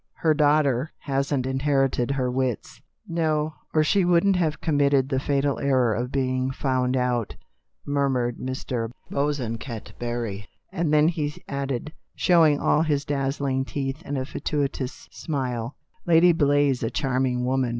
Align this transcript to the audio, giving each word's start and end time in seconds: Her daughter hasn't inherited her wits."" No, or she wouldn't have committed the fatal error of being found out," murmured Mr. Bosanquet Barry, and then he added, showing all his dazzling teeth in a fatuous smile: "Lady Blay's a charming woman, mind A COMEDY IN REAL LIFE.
Her 0.15 0.33
daughter 0.33 0.91
hasn't 0.97 1.45
inherited 1.45 2.09
her 2.09 2.31
wits."" 2.31 2.81
No, 3.07 3.53
or 3.71 3.83
she 3.83 4.03
wouldn't 4.03 4.35
have 4.35 4.59
committed 4.59 5.07
the 5.09 5.19
fatal 5.19 5.59
error 5.59 5.93
of 5.93 6.11
being 6.11 6.49
found 6.49 6.97
out," 6.97 7.35
murmured 7.85 8.39
Mr. 8.39 8.89
Bosanquet 9.11 9.91
Barry, 9.99 10.47
and 10.71 10.91
then 10.91 11.07
he 11.07 11.35
added, 11.47 11.93
showing 12.15 12.59
all 12.59 12.81
his 12.81 13.05
dazzling 13.05 13.63
teeth 13.63 14.01
in 14.03 14.17
a 14.17 14.25
fatuous 14.25 15.07
smile: 15.11 15.75
"Lady 16.07 16.31
Blay's 16.31 16.81
a 16.81 16.89
charming 16.89 17.11
woman, 17.11 17.13
mind 17.13 17.39
A 17.39 17.39
COMEDY 17.39 17.41
IN 17.41 17.45
REAL 17.45 17.57
LIFE. 17.59 17.69